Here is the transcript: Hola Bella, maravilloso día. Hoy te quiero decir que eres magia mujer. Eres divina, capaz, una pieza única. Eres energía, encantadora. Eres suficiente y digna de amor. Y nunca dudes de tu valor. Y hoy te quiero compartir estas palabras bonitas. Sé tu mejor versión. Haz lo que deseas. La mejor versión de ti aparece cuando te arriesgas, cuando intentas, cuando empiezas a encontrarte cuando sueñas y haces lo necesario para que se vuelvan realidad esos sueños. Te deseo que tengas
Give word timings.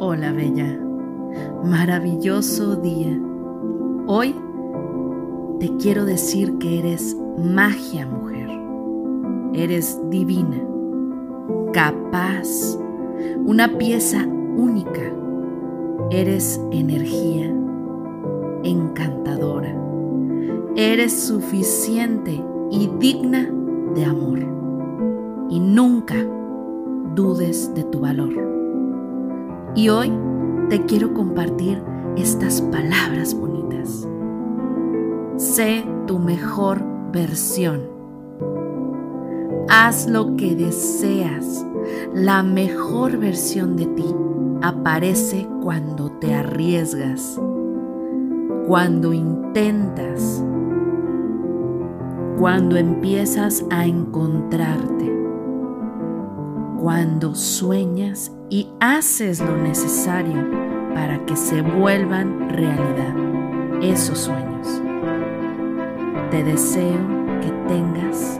Hola 0.00 0.32
Bella, 0.32 0.76
maravilloso 1.62 2.74
día. 2.74 3.16
Hoy 4.08 4.34
te 5.60 5.70
quiero 5.76 6.04
decir 6.04 6.58
que 6.58 6.80
eres 6.80 7.16
magia 7.38 8.04
mujer. 8.04 8.50
Eres 9.52 9.96
divina, 10.10 10.60
capaz, 11.72 12.76
una 13.46 13.78
pieza 13.78 14.26
única. 14.26 15.00
Eres 16.10 16.60
energía, 16.72 17.54
encantadora. 18.64 19.76
Eres 20.74 21.12
suficiente 21.12 22.42
y 22.72 22.90
digna 22.98 23.48
de 23.94 24.04
amor. 24.04 24.40
Y 25.50 25.60
nunca 25.60 26.16
dudes 27.14 27.72
de 27.74 27.84
tu 27.84 28.00
valor. 28.00 28.53
Y 29.76 29.88
hoy 29.88 30.12
te 30.68 30.84
quiero 30.84 31.12
compartir 31.14 31.82
estas 32.16 32.60
palabras 32.60 33.34
bonitas. 33.34 34.06
Sé 35.36 35.84
tu 36.06 36.20
mejor 36.20 36.80
versión. 37.10 37.82
Haz 39.68 40.08
lo 40.08 40.36
que 40.36 40.54
deseas. 40.54 41.66
La 42.14 42.44
mejor 42.44 43.18
versión 43.18 43.76
de 43.76 43.86
ti 43.86 44.06
aparece 44.62 45.46
cuando 45.60 46.10
te 46.12 46.34
arriesgas, 46.34 47.40
cuando 48.68 49.12
intentas, 49.12 50.42
cuando 52.38 52.76
empiezas 52.76 53.64
a 53.70 53.86
encontrarte 53.86 55.13
cuando 56.84 57.34
sueñas 57.34 58.30
y 58.50 58.68
haces 58.78 59.40
lo 59.40 59.56
necesario 59.56 60.36
para 60.92 61.24
que 61.24 61.34
se 61.34 61.62
vuelvan 61.62 62.50
realidad 62.50 63.14
esos 63.82 64.18
sueños. 64.18 64.82
Te 66.30 66.44
deseo 66.44 67.00
que 67.40 67.50
tengas 67.68 68.38